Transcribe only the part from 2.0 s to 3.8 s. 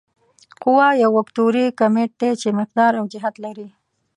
دی چې مقدار او جهت لري.